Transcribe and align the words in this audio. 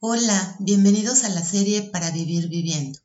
Hola, 0.00 0.54
bienvenidos 0.60 1.24
a 1.24 1.28
la 1.28 1.44
serie 1.44 1.82
Para 1.82 2.12
Vivir 2.12 2.48
Viviendo. 2.48 3.00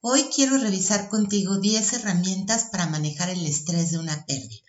Hoy 0.00 0.26
quiero 0.32 0.56
revisar 0.56 1.08
contigo 1.08 1.58
10 1.58 1.94
herramientas 1.94 2.66
para 2.70 2.86
manejar 2.86 3.28
el 3.28 3.44
estrés 3.44 3.90
de 3.90 3.98
una 3.98 4.24
pérdida. 4.24 4.62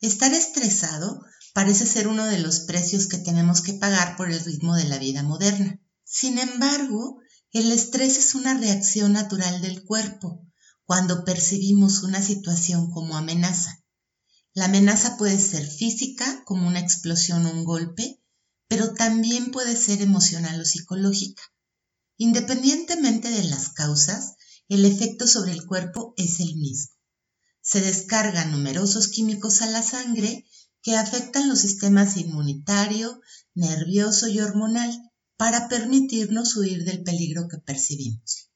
Estar 0.00 0.32
estresado 0.32 1.20
parece 1.52 1.84
ser 1.84 2.08
uno 2.08 2.24
de 2.24 2.38
los 2.38 2.60
precios 2.60 3.06
que 3.06 3.18
tenemos 3.18 3.60
que 3.60 3.74
pagar 3.74 4.16
por 4.16 4.30
el 4.30 4.42
ritmo 4.42 4.74
de 4.76 4.84
la 4.84 4.96
vida 4.96 5.22
moderna. 5.22 5.78
Sin 6.04 6.38
embargo, 6.38 7.18
el 7.52 7.70
estrés 7.70 8.16
es 8.16 8.34
una 8.34 8.56
reacción 8.56 9.12
natural 9.12 9.60
del 9.60 9.84
cuerpo 9.84 10.40
cuando 10.86 11.26
percibimos 11.26 12.02
una 12.02 12.22
situación 12.22 12.90
como 12.90 13.18
amenaza. 13.18 13.84
La 14.54 14.64
amenaza 14.64 15.18
puede 15.18 15.38
ser 15.38 15.66
física, 15.66 16.44
como 16.46 16.66
una 16.66 16.80
explosión 16.80 17.44
o 17.44 17.50
un 17.50 17.64
golpe, 17.64 18.19
pero 18.70 18.94
también 18.94 19.50
puede 19.50 19.74
ser 19.74 20.00
emocional 20.00 20.60
o 20.60 20.64
psicológica. 20.64 21.42
Independientemente 22.16 23.28
de 23.28 23.42
las 23.42 23.70
causas, 23.70 24.36
el 24.68 24.84
efecto 24.84 25.26
sobre 25.26 25.50
el 25.50 25.66
cuerpo 25.66 26.14
es 26.16 26.38
el 26.38 26.54
mismo. 26.54 26.94
Se 27.62 27.80
descargan 27.80 28.52
numerosos 28.52 29.08
químicos 29.08 29.60
a 29.62 29.66
la 29.66 29.82
sangre 29.82 30.46
que 30.82 30.96
afectan 30.96 31.48
los 31.48 31.58
sistemas 31.58 32.16
inmunitario, 32.16 33.20
nervioso 33.54 34.28
y 34.28 34.38
hormonal 34.38 34.96
para 35.36 35.68
permitirnos 35.68 36.54
huir 36.54 36.84
del 36.84 37.02
peligro 37.02 37.48
que 37.48 37.58
percibimos. 37.58 38.52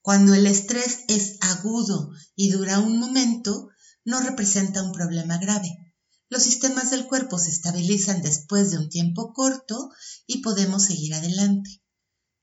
Cuando 0.00 0.34
el 0.34 0.48
estrés 0.48 1.04
es 1.06 1.36
agudo 1.40 2.10
y 2.34 2.50
dura 2.50 2.80
un 2.80 2.98
momento, 2.98 3.68
no 4.04 4.18
representa 4.18 4.82
un 4.82 4.90
problema 4.90 5.38
grave 5.38 5.85
los 6.28 6.42
sistemas 6.42 6.90
del 6.90 7.06
cuerpo 7.06 7.38
se 7.38 7.50
estabilizan 7.50 8.22
después 8.22 8.70
de 8.70 8.78
un 8.78 8.88
tiempo 8.88 9.32
corto 9.32 9.90
y 10.26 10.42
podemos 10.42 10.84
seguir 10.84 11.14
adelante. 11.14 11.82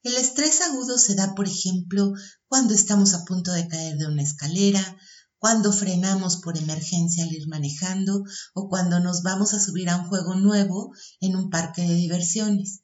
El 0.04 0.16
estrés 0.16 0.62
agudo 0.62 0.98
se 0.98 1.16
da, 1.16 1.34
por 1.36 1.48
ejemplo, 1.48 2.14
cuando 2.48 2.74
estamos 2.74 3.14
a 3.14 3.24
punto 3.26 3.52
de 3.52 3.68
caer 3.68 3.98
de 3.98 4.08
una 4.08 4.22
escalera, 4.22 4.98
cuando 5.38 5.74
frenamos 5.74 6.38
por 6.38 6.58
emergencia 6.58 7.26
al 7.26 7.34
ir 7.34 7.48
manejando 7.48 8.24
o 8.54 8.70
cuando 8.70 9.00
nos 9.02 9.24
vamos 9.24 9.54
a 9.54 9.60
subir 9.60 9.90
a 9.90 9.98
un 9.98 10.06
juego 10.06 10.36
nuevo 10.36 10.94
en 11.20 11.36
un 11.36 11.50
parque 11.50 11.82
de 11.82 11.96
diversiones. 11.96 12.84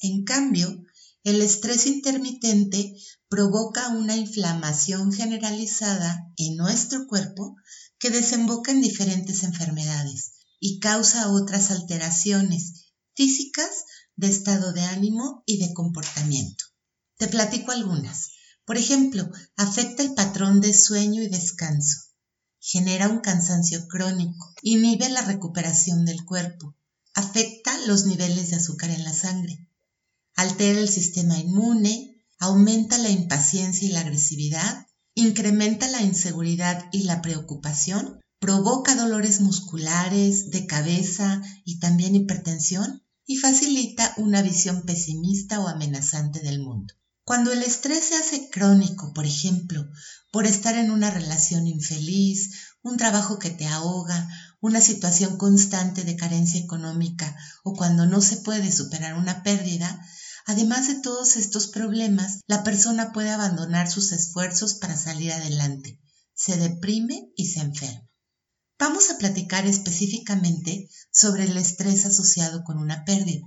En 0.00 0.24
cambio, 0.24 0.84
el 1.24 1.42
estrés 1.42 1.86
intermitente 1.86 2.94
provoca 3.28 3.88
una 3.88 4.16
inflamación 4.16 5.12
generalizada 5.12 6.32
en 6.36 6.56
nuestro 6.56 7.06
cuerpo 7.06 7.56
que 8.00 8.10
desemboca 8.10 8.72
en 8.72 8.80
diferentes 8.80 9.44
enfermedades 9.44 10.32
y 10.58 10.80
causa 10.80 11.30
otras 11.30 11.70
alteraciones 11.70 12.86
físicas 13.14 13.84
de 14.16 14.28
estado 14.28 14.72
de 14.72 14.82
ánimo 14.82 15.42
y 15.46 15.58
de 15.58 15.72
comportamiento. 15.74 16.64
Te 17.18 17.28
platico 17.28 17.70
algunas. 17.70 18.30
Por 18.64 18.78
ejemplo, 18.78 19.30
afecta 19.56 20.02
el 20.02 20.14
patrón 20.14 20.60
de 20.60 20.72
sueño 20.72 21.22
y 21.22 21.28
descanso, 21.28 21.98
genera 22.58 23.08
un 23.08 23.20
cansancio 23.20 23.86
crónico, 23.88 24.54
inhibe 24.62 25.08
la 25.08 25.22
recuperación 25.22 26.04
del 26.04 26.24
cuerpo, 26.24 26.76
afecta 27.14 27.76
los 27.86 28.06
niveles 28.06 28.50
de 28.50 28.56
azúcar 28.56 28.90
en 28.90 29.04
la 29.04 29.12
sangre, 29.12 29.68
altera 30.34 30.78
el 30.78 30.88
sistema 30.88 31.38
inmune, 31.38 32.24
aumenta 32.38 32.96
la 32.96 33.10
impaciencia 33.10 33.88
y 33.88 33.92
la 33.92 34.00
agresividad, 34.00 34.86
incrementa 35.20 35.88
la 35.88 36.02
inseguridad 36.02 36.86
y 36.92 37.04
la 37.04 37.22
preocupación, 37.22 38.20
provoca 38.38 38.94
dolores 38.94 39.40
musculares, 39.40 40.50
de 40.50 40.66
cabeza 40.66 41.42
y 41.64 41.78
también 41.78 42.16
hipertensión 42.16 43.02
y 43.26 43.36
facilita 43.36 44.14
una 44.16 44.42
visión 44.42 44.82
pesimista 44.82 45.60
o 45.60 45.68
amenazante 45.68 46.40
del 46.40 46.60
mundo. 46.60 46.94
Cuando 47.24 47.52
el 47.52 47.62
estrés 47.62 48.06
se 48.06 48.16
hace 48.16 48.50
crónico, 48.50 49.12
por 49.12 49.24
ejemplo, 49.24 49.86
por 50.32 50.46
estar 50.46 50.74
en 50.76 50.90
una 50.90 51.10
relación 51.10 51.66
infeliz, 51.66 52.50
un 52.82 52.96
trabajo 52.96 53.38
que 53.38 53.50
te 53.50 53.66
ahoga, 53.66 54.28
una 54.60 54.80
situación 54.80 55.36
constante 55.36 56.02
de 56.02 56.16
carencia 56.16 56.60
económica 56.60 57.36
o 57.62 57.74
cuando 57.74 58.06
no 58.06 58.20
se 58.20 58.38
puede 58.38 58.72
superar 58.72 59.14
una 59.14 59.42
pérdida, 59.42 60.04
Además 60.50 60.88
de 60.88 60.96
todos 60.96 61.36
estos 61.36 61.68
problemas, 61.68 62.40
la 62.48 62.64
persona 62.64 63.12
puede 63.12 63.30
abandonar 63.30 63.88
sus 63.88 64.10
esfuerzos 64.10 64.74
para 64.74 64.96
salir 64.96 65.30
adelante, 65.30 66.00
se 66.34 66.56
deprime 66.56 67.30
y 67.36 67.46
se 67.46 67.60
enferma. 67.60 68.10
Vamos 68.76 69.10
a 69.10 69.18
platicar 69.18 69.64
específicamente 69.68 70.88
sobre 71.12 71.44
el 71.44 71.56
estrés 71.56 72.04
asociado 72.04 72.64
con 72.64 72.78
una 72.78 73.04
pérdida. 73.04 73.46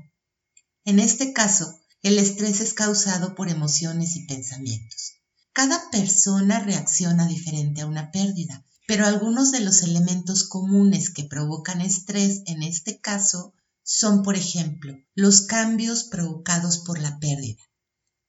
En 0.85 1.01
este 1.01 1.33
caso, 1.33 1.77
el 2.03 2.17
estrés 2.17 2.61
es 2.61 2.73
causado 2.73 3.35
por 3.35 3.49
emociones 3.49 4.15
y 4.15 4.25
pensamientos. 4.25 5.15
Cada 5.51 5.89
persona 5.91 6.61
reacciona 6.61 7.27
diferente 7.27 7.81
a 7.81 7.87
una 7.87 8.11
pérdida, 8.11 8.63
pero 8.87 9.05
algunos 9.05 9.51
de 9.51 9.59
los 9.59 9.83
elementos 9.83 10.45
comunes 10.47 11.09
que 11.09 11.25
provocan 11.25 11.81
estrés 11.81 12.43
en 12.45 12.63
este 12.63 13.01
caso 13.01 13.53
son, 13.83 14.23
por 14.23 14.35
ejemplo, 14.35 14.97
los 15.13 15.41
cambios 15.41 16.05
provocados 16.05 16.79
por 16.79 16.99
la 16.99 17.19
pérdida, 17.19 17.61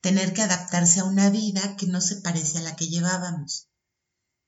tener 0.01 0.35
que 0.35 0.43
adaptarse 0.43 1.01
a 1.01 1.05
una 1.05 1.31
vida 1.31 1.77
que 1.77 1.87
no 1.87 2.01
se 2.01 2.17
parece 2.17 2.59
a 2.59 2.63
la 2.63 2.77
que 2.77 2.89
llevábamos, 2.89 3.71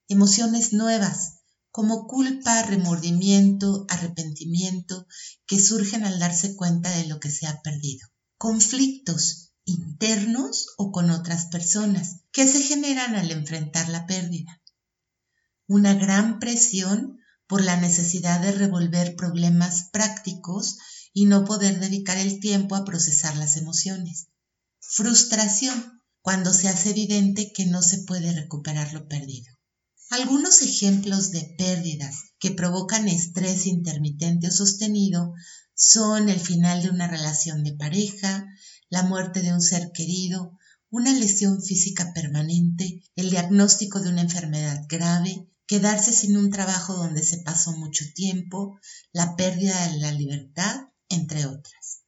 emociones 0.09 0.73
nuevas 0.73 1.37
como 1.71 2.07
culpa, 2.07 2.63
remordimiento, 2.63 3.85
arrepentimiento, 3.89 5.07
que 5.47 5.61
surgen 5.61 6.05
al 6.05 6.19
darse 6.19 6.57
cuenta 6.57 6.91
de 6.91 7.07
lo 7.07 7.21
que 7.21 7.31
se 7.31 7.47
ha 7.47 7.61
perdido, 7.61 8.09
conflictos 8.39 9.53
internos 9.67 10.69
o 10.79 10.91
con 10.91 11.11
otras 11.11 11.47
personas 11.47 12.23
que 12.33 12.47
se 12.47 12.63
generan 12.63 13.15
al 13.15 13.31
enfrentar 13.31 13.89
la 13.89 14.07
pérdida, 14.07 14.63
una 15.67 15.95
gran 15.95 16.39
presión 16.39 17.19
por 17.47 17.63
la 17.63 17.77
necesidad 17.77 18.41
de 18.41 18.53
revolver 18.53 19.15
problemas 19.17 19.89
prácticos 19.93 20.79
y 21.19 21.25
no 21.25 21.47
poder 21.47 21.81
dedicar 21.81 22.19
el 22.19 22.41
tiempo 22.41 22.77
a 22.77 22.85
procesar 22.85 23.39
las 23.39 23.57
emociones. 23.57 24.27
Frustración, 24.81 26.03
cuando 26.21 26.53
se 26.53 26.69
hace 26.69 26.91
evidente 26.91 27.55
que 27.55 27.65
no 27.65 27.81
se 27.81 28.03
puede 28.03 28.35
recuperar 28.35 28.93
lo 28.93 29.09
perdido. 29.09 29.51
Algunos 30.11 30.61
ejemplos 30.61 31.31
de 31.31 31.55
pérdidas 31.57 32.17
que 32.39 32.51
provocan 32.51 33.09
estrés 33.09 33.65
intermitente 33.65 34.49
o 34.49 34.51
sostenido 34.51 35.33
son 35.75 36.29
el 36.29 36.39
final 36.39 36.83
de 36.83 36.91
una 36.91 37.09
relación 37.09 37.65
de 37.65 37.73
pareja, 37.73 38.45
la 38.91 39.03
muerte 39.03 39.41
de 39.41 39.55
un 39.55 39.63
ser 39.63 39.93
querido, 39.93 40.59
una 40.91 41.15
lesión 41.15 41.63
física 41.63 42.13
permanente, 42.13 43.01
el 43.15 43.31
diagnóstico 43.31 44.01
de 44.01 44.11
una 44.11 44.21
enfermedad 44.21 44.83
grave, 44.87 45.49
quedarse 45.67 46.13
sin 46.13 46.37
un 46.37 46.51
trabajo 46.51 46.93
donde 46.93 47.23
se 47.23 47.39
pasó 47.39 47.73
mucho 47.73 48.05
tiempo, 48.15 48.79
la 49.13 49.35
pérdida 49.35 49.89
de 49.89 49.97
la 50.01 50.13
libertad 50.13 50.86
entre 51.09 51.47
otras. 51.47 52.03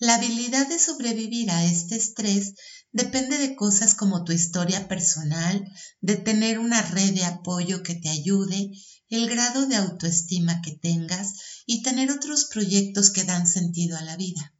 La 0.00 0.14
habilidad 0.14 0.68
de 0.68 0.78
sobrevivir 0.78 1.50
a 1.50 1.64
este 1.64 1.96
estrés 1.96 2.54
depende 2.92 3.36
de 3.38 3.56
cosas 3.56 3.94
como 3.94 4.22
tu 4.24 4.32
historia 4.32 4.86
personal, 4.86 5.64
de 6.00 6.16
tener 6.16 6.60
una 6.60 6.82
red 6.82 7.14
de 7.14 7.24
apoyo 7.24 7.82
que 7.82 7.96
te 7.96 8.08
ayude, 8.08 8.70
el 9.08 9.28
grado 9.28 9.66
de 9.66 9.76
autoestima 9.76 10.62
que 10.62 10.72
tengas 10.72 11.34
y 11.66 11.82
tener 11.82 12.10
otros 12.10 12.44
proyectos 12.44 13.10
que 13.10 13.24
dan 13.24 13.46
sentido 13.46 13.96
a 13.96 14.02
la 14.02 14.16
vida. 14.16 14.54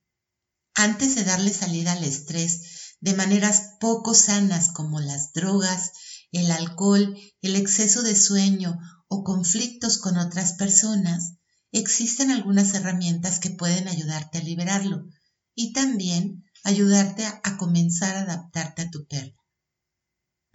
Antes 0.75 1.15
de 1.15 1.25
darle 1.25 1.53
salida 1.53 1.93
al 1.93 2.05
estrés 2.05 2.95
de 3.01 3.15
maneras 3.15 3.75
poco 3.79 4.15
sanas 4.15 4.69
como 4.69 5.01
las 5.01 5.33
drogas, 5.33 5.93
el 6.33 6.51
alcohol, 6.51 7.17
el 7.43 7.57
exceso 7.57 8.03
de 8.03 8.17
sueño 8.17 8.79
o 9.09 9.23
conflictos 9.23 9.99
con 9.99 10.19
otras 10.19 10.55
personas, 10.55 11.38
existen 11.73 12.31
algunas 12.31 12.75
herramientas 12.75 13.39
que 13.39 13.51
pueden 13.51 13.89
ayudarte 13.89 14.39
a 14.39 14.43
liberarlo 14.43 15.07
y 15.55 15.73
también 15.73 16.45
ayudarte 16.65 17.25
a, 17.27 17.57
comenzar 17.57 18.17
a 18.17 18.23
adaptarte 18.23 18.83
a 18.83 18.91
tu 18.91 19.07
pérdida. 19.07 19.37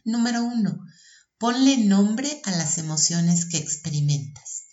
Número 0.06 0.44
uno, 0.44 0.80
ponle 1.38 1.78
nombre 1.78 2.42
a 2.46 2.52
las 2.52 2.78
emociones 2.78 3.46
que 3.46 3.58
experimentas. 3.58 4.66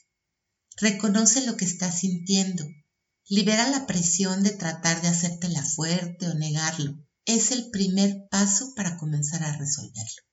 Reconoce 0.76 1.44
lo 1.46 1.56
que 1.56 1.64
estás 1.64 2.00
sintiendo. 2.00 2.64
Libera 3.28 3.68
la 3.68 3.86
presión 3.86 4.42
de 4.42 4.50
tratar 4.50 5.02
de 5.02 5.08
hacértela 5.08 5.62
fuerte 5.62 6.28
o 6.28 6.34
negarlo. 6.34 6.96
Es 7.26 7.52
el 7.52 7.70
primer 7.70 8.28
paso 8.30 8.72
para 8.74 8.96
comenzar 8.96 9.42
a 9.44 9.56
resolverlo. 9.56 10.29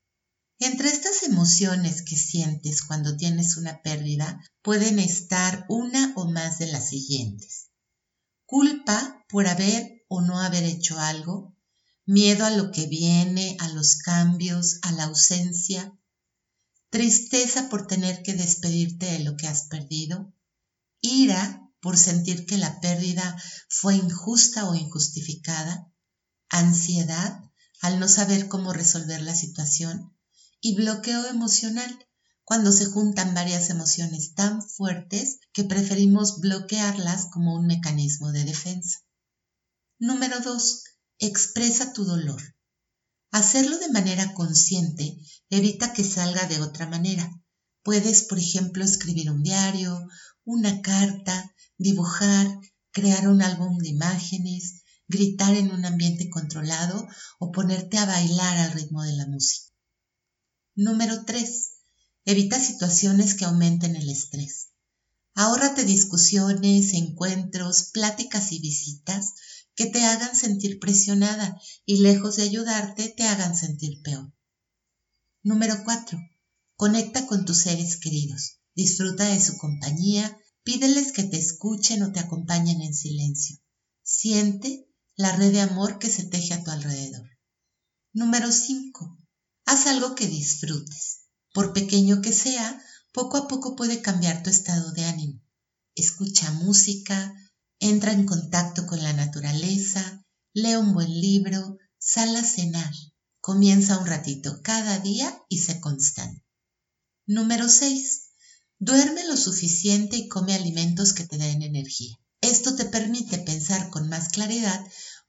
Entre 0.59 0.89
estas 0.89 1.21
emociones 1.21 2.01
que 2.01 2.15
sientes 2.15 2.81
cuando 2.81 3.15
tienes 3.15 3.57
una 3.57 3.83
pérdida 3.83 4.41
pueden 4.63 4.97
estar 4.97 5.67
una 5.69 6.13
o 6.15 6.25
más 6.31 6.57
de 6.57 6.65
las 6.65 6.89
siguientes. 6.89 7.69
Culpa 8.47 9.23
por 9.29 9.47
haber 9.47 10.03
o 10.07 10.21
no 10.21 10.39
haber 10.39 10.63
hecho 10.63 10.99
algo, 10.99 11.55
miedo 12.07 12.43
a 12.43 12.49
lo 12.49 12.71
que 12.71 12.87
viene, 12.87 13.55
a 13.59 13.69
los 13.69 13.97
cambios, 13.97 14.79
a 14.81 14.91
la 14.93 15.03
ausencia, 15.03 15.95
tristeza 16.89 17.69
por 17.69 17.85
tener 17.85 18.23
que 18.23 18.33
despedirte 18.33 19.05
de 19.05 19.19
lo 19.19 19.37
que 19.37 19.45
has 19.45 19.67
perdido, 19.67 20.33
ira 21.01 21.69
por 21.81 21.97
sentir 21.97 22.47
que 22.47 22.57
la 22.57 22.81
pérdida 22.81 23.39
fue 23.69 23.95
injusta 23.95 24.67
o 24.67 24.73
injustificada, 24.73 25.91
ansiedad 26.49 27.43
al 27.81 27.99
no 27.99 28.07
saber 28.07 28.47
cómo 28.47 28.73
resolver 28.73 29.21
la 29.21 29.35
situación 29.35 30.16
y 30.61 30.75
bloqueo 30.75 31.27
emocional 31.27 32.07
cuando 32.43 32.71
se 32.71 32.85
juntan 32.85 33.33
varias 33.33 33.69
emociones 33.69 34.33
tan 34.33 34.61
fuertes 34.61 35.39
que 35.51 35.65
preferimos 35.65 36.39
bloquearlas 36.39 37.27
como 37.31 37.55
un 37.55 37.67
mecanismo 37.67 38.31
de 38.31 38.45
defensa. 38.45 38.99
Número 39.99 40.39
2. 40.39 40.83
Expresa 41.19 41.91
tu 41.91 42.05
dolor. 42.05 42.41
Hacerlo 43.31 43.77
de 43.79 43.89
manera 43.89 44.33
consciente 44.33 45.17
evita 45.49 45.91
que 45.91 46.03
salga 46.03 46.47
de 46.47 46.61
otra 46.61 46.87
manera. 46.87 47.29
Puedes, 47.83 48.23
por 48.23 48.39
ejemplo, 48.39 48.83
escribir 48.83 49.29
un 49.29 49.43
diario, 49.43 50.07
una 50.45 50.81
carta, 50.81 51.53
dibujar, 51.77 52.47
crear 52.91 53.27
un 53.27 53.41
álbum 53.41 53.77
de 53.79 53.89
imágenes, 53.89 54.83
gritar 55.07 55.53
en 55.55 55.71
un 55.71 55.85
ambiente 55.85 56.29
controlado 56.29 57.07
o 57.39 57.51
ponerte 57.51 57.97
a 57.97 58.05
bailar 58.05 58.57
al 58.57 58.71
ritmo 58.71 59.03
de 59.03 59.13
la 59.13 59.27
música. 59.27 59.66
Número 60.79 61.25
3. 61.25 61.71
Evita 62.25 62.59
situaciones 62.59 63.33
que 63.33 63.45
aumenten 63.45 63.95
el 63.95 64.11
estrés. 64.11 64.69
Ahórrate 65.33 65.85
discusiones, 65.85 66.93
encuentros, 66.93 67.89
pláticas 67.91 68.51
y 68.51 68.59
visitas 68.59 69.33
que 69.73 69.87
te 69.87 70.05
hagan 70.05 70.35
sentir 70.35 70.77
presionada 70.77 71.59
y 71.87 72.01
lejos 72.01 72.35
de 72.35 72.43
ayudarte 72.43 73.09
te 73.09 73.23
hagan 73.23 73.57
sentir 73.57 74.03
peor. 74.03 74.31
Número 75.41 75.83
4. 75.83 76.19
Conecta 76.75 77.25
con 77.25 77.45
tus 77.45 77.57
seres 77.61 77.97
queridos. 77.97 78.59
Disfruta 78.75 79.25
de 79.25 79.39
su 79.39 79.57
compañía, 79.57 80.37
pídeles 80.61 81.11
que 81.11 81.23
te 81.23 81.39
escuchen 81.39 82.03
o 82.03 82.11
te 82.11 82.19
acompañen 82.19 82.81
en 82.81 82.93
silencio. 82.93 83.57
Siente 84.03 84.87
la 85.15 85.35
red 85.35 85.53
de 85.53 85.61
amor 85.61 85.97
que 85.97 86.11
se 86.11 86.27
teje 86.27 86.53
a 86.53 86.63
tu 86.63 86.69
alrededor. 86.69 87.27
Número 88.13 88.51
5. 88.51 89.26
Haz 89.67 89.85
algo 89.87 90.15
que 90.15 90.27
disfrutes. 90.27 91.23
Por 91.53 91.73
pequeño 91.73 92.21
que 92.21 92.31
sea, 92.31 92.81
poco 93.11 93.35
a 93.35 93.49
poco 93.49 93.75
puede 93.75 94.01
cambiar 94.01 94.41
tu 94.41 94.49
estado 94.49 94.93
de 94.93 95.03
ánimo. 95.03 95.43
Escucha 95.93 96.53
música, 96.53 97.35
entra 97.81 98.13
en 98.13 98.25
contacto 98.25 98.87
con 98.87 99.03
la 99.03 99.11
naturaleza, 99.11 100.25
lee 100.53 100.77
un 100.77 100.93
buen 100.93 101.11
libro, 101.19 101.77
sal 101.99 102.33
a 102.37 102.43
cenar. 102.45 102.93
Comienza 103.41 103.97
un 103.97 104.05
ratito 104.05 104.61
cada 104.63 104.99
día 104.99 105.37
y 105.49 105.57
sé 105.57 105.81
constante. 105.81 106.41
Número 107.25 107.67
6. 107.67 108.29
Duerme 108.79 109.27
lo 109.27 109.35
suficiente 109.35 110.15
y 110.15 110.29
come 110.29 110.53
alimentos 110.55 111.11
que 111.11 111.25
te 111.25 111.37
den 111.37 111.61
energía. 111.61 112.17
Esto 112.39 112.77
te 112.77 112.85
permite 112.85 113.37
pensar 113.39 113.89
con 113.89 114.07
más 114.07 114.29
claridad 114.29 114.81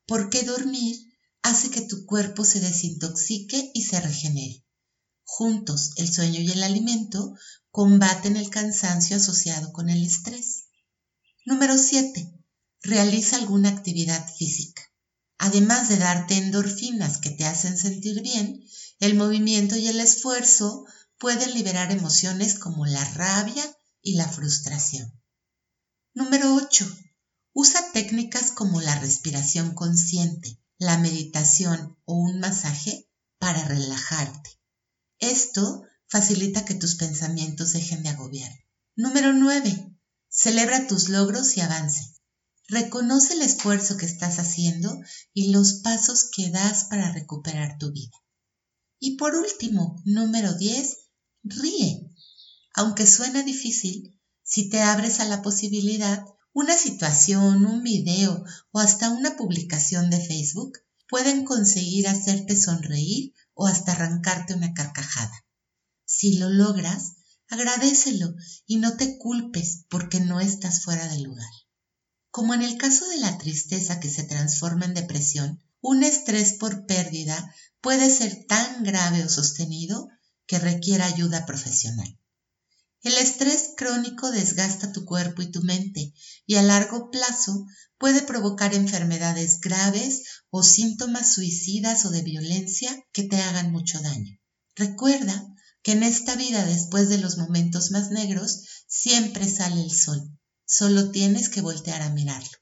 porque 0.06 0.44
dormir 0.44 1.07
hace 1.42 1.70
que 1.70 1.82
tu 1.82 2.04
cuerpo 2.06 2.44
se 2.44 2.60
desintoxique 2.60 3.70
y 3.74 3.82
se 3.82 4.00
regenere. 4.00 4.64
Juntos, 5.24 5.92
el 5.96 6.12
sueño 6.12 6.40
y 6.40 6.50
el 6.50 6.62
alimento 6.62 7.34
combaten 7.70 8.36
el 8.36 8.50
cansancio 8.50 9.16
asociado 9.16 9.72
con 9.72 9.90
el 9.90 10.02
estrés. 10.02 10.68
Número 11.44 11.76
7. 11.78 12.32
Realiza 12.82 13.36
alguna 13.36 13.68
actividad 13.68 14.26
física. 14.36 14.82
Además 15.38 15.88
de 15.88 15.98
darte 15.98 16.34
endorfinas 16.34 17.18
que 17.18 17.30
te 17.30 17.44
hacen 17.44 17.78
sentir 17.78 18.22
bien, 18.22 18.64
el 18.98 19.14
movimiento 19.14 19.76
y 19.76 19.86
el 19.88 20.00
esfuerzo 20.00 20.84
pueden 21.18 21.54
liberar 21.54 21.92
emociones 21.92 22.58
como 22.58 22.86
la 22.86 23.04
rabia 23.04 23.64
y 24.02 24.14
la 24.14 24.28
frustración. 24.28 25.12
Número 26.14 26.54
8. 26.54 26.88
Usa 27.52 27.92
técnicas 27.92 28.50
como 28.50 28.80
la 28.80 28.98
respiración 28.98 29.74
consciente, 29.74 30.60
la 30.78 30.96
meditación 30.98 31.98
o 32.04 32.14
un 32.14 32.40
masaje 32.40 33.08
para 33.38 33.64
relajarte. 33.64 34.58
Esto 35.18 35.82
facilita 36.06 36.64
que 36.64 36.74
tus 36.74 36.94
pensamientos 36.94 37.72
dejen 37.72 38.02
de 38.02 38.10
agobiar. 38.10 38.52
Número 38.94 39.32
9. 39.32 39.96
Celebra 40.28 40.86
tus 40.86 41.08
logros 41.08 41.56
y 41.56 41.60
avances. 41.60 42.22
Reconoce 42.68 43.34
el 43.34 43.42
esfuerzo 43.42 43.96
que 43.96 44.06
estás 44.06 44.38
haciendo 44.38 44.94
y 45.32 45.52
los 45.52 45.80
pasos 45.80 46.28
que 46.30 46.50
das 46.50 46.84
para 46.84 47.12
recuperar 47.12 47.78
tu 47.78 47.90
vida. 47.92 48.16
Y 49.00 49.16
por 49.16 49.34
último, 49.34 50.00
número 50.04 50.54
10, 50.54 50.96
ríe. 51.44 52.12
Aunque 52.74 53.06
suena 53.06 53.42
difícil, 53.42 54.20
si 54.42 54.68
te 54.68 54.80
abres 54.80 55.20
a 55.20 55.24
la 55.24 55.42
posibilidad, 55.42 56.24
una 56.52 56.76
situación, 56.76 57.66
un 57.66 57.82
video 57.82 58.44
o 58.72 58.80
hasta 58.80 59.10
una 59.10 59.36
publicación 59.36 60.10
de 60.10 60.20
Facebook 60.20 60.78
pueden 61.08 61.44
conseguir 61.44 62.08
hacerte 62.08 62.60
sonreír 62.60 63.32
o 63.54 63.66
hasta 63.66 63.92
arrancarte 63.92 64.54
una 64.54 64.74
carcajada. 64.74 65.44
Si 66.04 66.38
lo 66.38 66.50
logras, 66.50 67.14
agradecelo 67.48 68.34
y 68.66 68.76
no 68.76 68.96
te 68.96 69.18
culpes 69.18 69.84
porque 69.88 70.20
no 70.20 70.40
estás 70.40 70.82
fuera 70.82 71.06
de 71.08 71.20
lugar. 71.20 71.50
Como 72.30 72.54
en 72.54 72.62
el 72.62 72.76
caso 72.76 73.08
de 73.08 73.18
la 73.18 73.38
tristeza 73.38 74.00
que 74.00 74.10
se 74.10 74.24
transforma 74.24 74.84
en 74.84 74.94
depresión, 74.94 75.62
un 75.80 76.02
estrés 76.02 76.54
por 76.54 76.86
pérdida 76.86 77.54
puede 77.80 78.10
ser 78.10 78.44
tan 78.46 78.82
grave 78.84 79.24
o 79.24 79.28
sostenido 79.28 80.08
que 80.46 80.58
requiera 80.58 81.06
ayuda 81.06 81.46
profesional. 81.46 82.18
El 83.02 83.16
estrés 83.16 83.74
crónico 83.76 84.30
desgasta 84.30 84.90
tu 84.92 85.04
cuerpo 85.04 85.42
y 85.42 85.50
tu 85.50 85.62
mente 85.62 86.12
y 86.46 86.56
a 86.56 86.62
largo 86.62 87.10
plazo 87.10 87.66
puede 87.96 88.22
provocar 88.22 88.74
enfermedades 88.74 89.60
graves 89.60 90.22
o 90.50 90.62
síntomas 90.62 91.34
suicidas 91.34 92.04
o 92.06 92.10
de 92.10 92.22
violencia 92.22 92.90
que 93.12 93.22
te 93.22 93.36
hagan 93.36 93.70
mucho 93.70 94.00
daño. 94.00 94.38
Recuerda 94.74 95.46
que 95.82 95.92
en 95.92 96.02
esta 96.02 96.34
vida 96.34 96.64
después 96.64 97.08
de 97.08 97.18
los 97.18 97.38
momentos 97.38 97.90
más 97.92 98.10
negros 98.10 98.64
siempre 98.88 99.48
sale 99.48 99.80
el 99.80 99.90
sol. 99.90 100.36
Solo 100.64 101.10
tienes 101.10 101.48
que 101.48 101.60
voltear 101.60 102.02
a 102.02 102.10
mirarlo. 102.10 102.58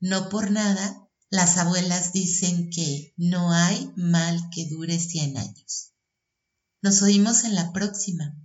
No 0.00 0.28
por 0.28 0.50
nada, 0.50 1.08
las 1.30 1.58
abuelas 1.58 2.12
dicen 2.12 2.70
que 2.70 3.14
no 3.16 3.52
hay 3.52 3.92
mal 3.96 4.50
que 4.52 4.66
dure 4.68 4.98
cien 4.98 5.36
años. 5.36 5.92
Nos 6.82 7.02
oímos 7.02 7.44
en 7.44 7.54
la 7.54 7.72
próxima. 7.72 8.36